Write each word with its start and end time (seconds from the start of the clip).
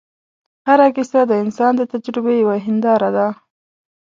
هره 0.67 0.87
کیسه 0.95 1.21
د 1.27 1.31
انسان 1.43 1.71
د 1.77 1.81
تجربې 1.91 2.33
یوه 2.43 2.57
هنداره 2.65 3.09
ده. 3.17 3.27